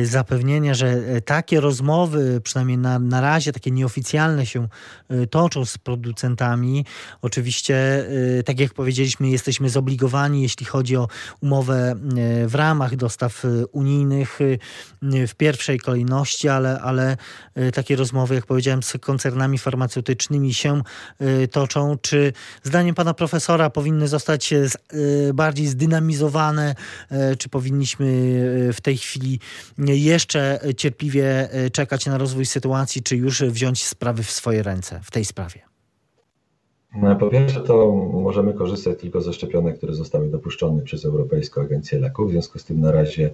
zapewnienie, 0.02 0.74
że 0.74 0.96
takie 1.24 1.60
rozmowy, 1.60 2.40
przynajmniej 2.44 2.78
na, 2.78 2.98
na 2.98 3.20
razie 3.20 3.52
takie 3.52 3.70
nieoficjalne 3.70 4.46
się 4.46 4.68
toczą 5.30 5.64
z 5.64 5.78
producentami. 5.78 6.84
Oczywiście, 7.22 8.06
tak 8.44 8.60
jak 8.60 8.74
powiedzieliśmy, 8.74 9.30
jesteśmy 9.30 9.68
zobligowani 9.68 10.09
jeśli 10.42 10.66
chodzi 10.66 10.96
o 10.96 11.08
umowę 11.40 11.90
e, 11.90 12.46
w 12.48 12.54
ramach 12.54 12.96
dostaw 12.96 13.44
e, 13.44 13.66
unijnych 13.66 14.38
e, 14.40 15.26
w 15.26 15.34
pierwszej 15.34 15.78
kolejności, 15.78 16.48
ale, 16.48 16.80
ale 16.80 17.16
takie 17.74 17.96
rozmowy, 17.96 18.34
jak 18.34 18.46
powiedziałem, 18.46 18.82
z 18.82 18.92
koncernami 19.00 19.58
farmaceutycznymi 19.58 20.54
się 20.54 20.82
toczą. 21.50 21.96
Czy 22.02 22.32
zdaniem 22.62 22.94
pana 22.94 23.14
profesora 23.14 23.70
powinny 23.70 24.08
zostać 24.08 24.54
bardziej 25.34 25.66
zdynamizowane, 25.66 26.74
czy 27.38 27.48
powinniśmy 27.48 28.06
w 28.72 28.80
tej 28.82 28.98
chwili 28.98 29.40
jeszcze 29.78 30.60
cierpliwie 30.76 31.48
czekać 31.72 32.06
na 32.06 32.18
rozwój 32.18 32.46
sytuacji, 32.46 33.02
czy 33.02 33.16
już 33.16 33.42
wziąć 33.42 33.86
sprawy 33.86 34.22
w 34.22 34.30
swoje 34.30 34.62
ręce 34.62 35.00
w 35.04 35.10
tej 35.10 35.24
sprawie? 35.24 35.69
No, 36.96 37.16
po 37.16 37.30
pierwsze, 37.30 37.60
to 37.60 37.92
możemy 38.12 38.54
korzystać 38.54 38.98
tylko 38.98 39.20
ze 39.20 39.32
szczepionek, 39.32 39.76
które 39.76 39.94
zostały 39.94 40.28
dopuszczone 40.28 40.82
przez 40.82 41.04
Europejską 41.04 41.60
Agencję 41.60 41.98
Leków. 41.98 42.28
W 42.28 42.30
związku 42.30 42.58
z 42.58 42.64
tym 42.64 42.80
na 42.80 42.92
razie 42.92 43.30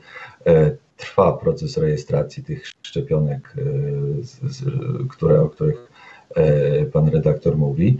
e, 0.47 0.77
trwa 0.97 1.33
proces 1.33 1.77
rejestracji 1.77 2.45
tych 2.45 2.67
szczepionek, 2.83 3.55
e, 3.59 5.09
które, 5.09 5.43
o 5.43 5.49
których 5.49 5.89
pan 6.93 7.09
redaktor 7.09 7.57
mówi. 7.57 7.99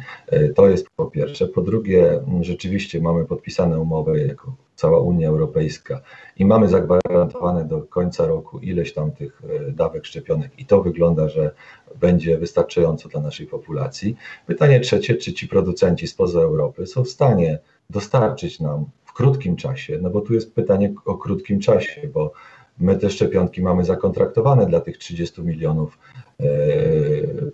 To 0.55 0.69
jest 0.69 0.87
po 0.97 1.07
pierwsze. 1.07 1.49
Po 1.49 1.63
drugie, 1.63 2.21
rzeczywiście 2.41 3.01
mamy 3.01 3.25
podpisane 3.25 3.81
umowy 3.81 4.27
jako 4.27 4.57
cała 4.77 5.01
Unia 5.01 5.29
Europejska 5.29 6.01
i 6.37 6.45
mamy 6.45 6.69
zagwarantowane 6.69 7.65
do 7.65 7.83
końca 7.83 8.27
roku 8.27 8.59
ileś 8.59 8.95
tam 8.95 9.13
tych 9.13 9.43
e, 9.69 9.73
dawek 9.73 10.07
szczepionek 10.07 10.51
i 10.59 10.67
to 10.67 10.83
wygląda, 10.83 11.29
że 11.29 11.55
będzie 12.01 12.39
wystarczająco 12.39 13.09
dla 13.09 13.21
naszej 13.21 13.47
populacji. 13.47 14.17
Pytanie 14.47 14.81
trzecie, 14.81 15.15
czy 15.15 15.33
ci 15.33 15.49
producenci 15.49 16.07
spoza 16.07 16.41
Europy 16.41 16.87
są 16.87 17.05
w 17.05 17.09
stanie 17.09 17.59
dostarczyć 17.91 18.61
nam 18.61 18.85
w 19.05 19.13
krótkim 19.13 19.57
czasie, 19.57 19.99
no 20.03 20.11
bo 20.11 20.21
tu 20.21 20.35
jest 20.35 20.55
pytanie 20.55 20.95
o 21.05 21.15
krótkim 21.15 21.61
czasie, 21.61 22.09
bo 22.15 22.33
my 22.79 22.97
te 22.97 23.11
szczepionki 23.11 23.63
mamy 23.63 23.85
zakontraktowane 23.85 24.67
dla 24.67 24.81
tych 24.81 24.99
30 24.99 25.43
milionów 25.43 25.99
e, 26.41 26.47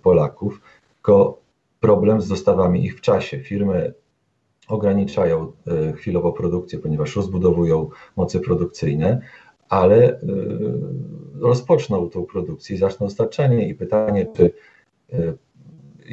Polaków, 0.03 0.61
tylko 1.03 1.41
problem 1.79 2.21
z 2.21 2.27
dostawami 2.27 2.85
ich 2.85 2.97
w 2.97 3.01
czasie. 3.01 3.39
Firmy 3.39 3.93
ograniczają 4.67 5.51
e, 5.67 5.93
chwilowo 5.93 6.31
produkcję, 6.31 6.79
ponieważ 6.79 7.15
rozbudowują 7.15 7.89
moce 8.15 8.39
produkcyjne, 8.39 9.21
ale 9.69 10.09
e, 10.09 10.19
rozpoczną 11.39 12.09
tą 12.09 12.25
produkcję 12.25 12.75
i 12.75 12.79
zaczną 12.79 13.07
dostarczanie. 13.07 13.69
I 13.69 13.75
pytanie, 13.75 14.27
czy 14.35 14.53
e, 15.13 15.33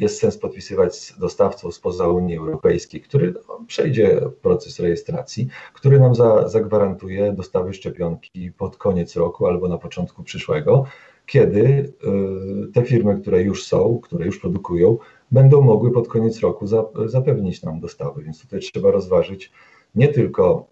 jest 0.01 0.19
sens 0.19 0.39
podpisywać 0.39 0.97
z 0.97 1.19
dostawcą 1.19 1.73
spoza 1.73 2.09
Unii 2.09 2.37
Europejskiej, 2.37 3.01
który 3.01 3.35
no, 3.49 3.65
przejdzie 3.67 4.21
proces 4.43 4.81
rejestracji, 4.81 5.49
który 5.75 6.01
nam 6.01 6.15
za, 6.15 6.49
zagwarantuje 6.49 7.33
dostawy 7.33 7.75
szczepionki 7.75 8.53
pod 8.53 8.77
koniec 8.77 9.17
roku 9.17 9.47
albo 9.47 9.69
na 9.69 9.79
początku 9.79 10.23
przyszłego, 10.23 10.85
kiedy 11.27 11.93
te 12.75 12.85
firmy, 12.85 13.21
które 13.21 13.43
już 13.43 13.67
są, 13.67 14.01
które 14.03 14.27
już 14.27 14.41
produkują, 14.41 14.99
będą 15.31 15.61
mogły 15.61 15.93
pod 15.93 16.09
koniec 16.09 16.41
roku 16.41 16.67
zapewnić 17.07 17.63
nam 17.63 17.81
dostawy. 17.81 18.23
Więc 18.23 18.43
tutaj 18.43 18.61
trzeba 18.61 18.91
rozważyć 18.91 19.53
nie 19.95 20.09
tylko, 20.09 20.67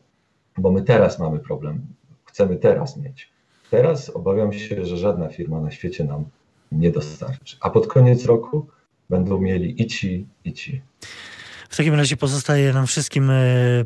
bo 0.59 0.71
my 0.71 0.83
teraz 0.83 1.19
mamy 1.19 1.39
problem, 1.39 1.87
chcemy 2.25 2.57
teraz 2.57 2.97
mieć. 2.97 3.33
Teraz 3.71 4.11
obawiam 4.11 4.53
się, 4.53 4.85
że 4.85 4.97
żadna 4.97 5.29
firma 5.29 5.61
na 5.61 5.71
świecie 5.71 6.05
nam 6.05 6.25
nie 6.73 6.91
dostarczy. 6.91 7.57
A 7.61 7.71
pod 7.71 7.87
koniec 7.87 8.25
roku 8.25 8.67
będą 9.11 9.41
mieli 9.41 9.83
i 9.83 9.87
ci, 9.87 10.27
i 10.45 10.53
ci. 10.53 10.83
W 11.69 11.77
takim 11.77 11.95
razie 11.95 12.17
pozostaje 12.17 12.73
nam 12.73 12.87
wszystkim 12.87 13.31
e, 13.31 13.35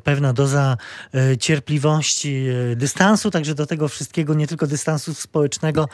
pewna 0.05 0.33
doza 0.33 0.77
e, 1.15 1.37
cierpliwości, 1.37 2.47
e, 2.73 2.77
dystansu, 2.77 3.31
także 3.31 3.55
do 3.55 3.67
tego 3.67 3.89
wszystkiego, 3.89 4.35
nie 4.35 4.47
tylko 4.47 4.67
dystansu 4.67 5.15
społecznego, 5.15 5.89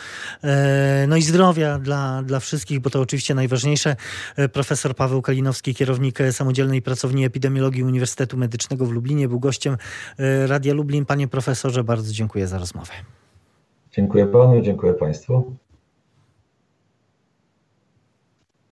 no 1.08 1.16
i 1.16 1.22
zdrowia 1.22 1.78
dla, 1.78 2.22
dla 2.22 2.40
wszystkich, 2.40 2.80
bo 2.80 2.90
to 2.90 3.00
oczywiście 3.00 3.34
najważniejsze. 3.34 3.96
Profesor 4.52 4.96
Paweł 4.96 5.22
Kalinowski, 5.22 5.74
kierownik 5.74 6.18
Samodzielnej 6.30 6.82
Pracowni 6.82 7.24
Epidemiologii 7.24 7.82
Uniwersytetu 7.82 8.36
Medycznego 8.36 8.86
w 8.86 8.92
Lublinie, 8.92 9.28
był 9.28 9.40
gościem 9.40 9.76
Radia 10.46 10.74
Lublin. 10.74 11.04
Panie 11.04 11.28
profesorze, 11.28 11.84
bardzo 11.84 12.12
dziękuję 12.12 12.46
za 12.46 12.58
rozmowę. 12.58 12.92
Dziękuję 13.92 14.26
panu, 14.26 14.60
dziękuję 14.60 14.94
państwu. 14.94 15.56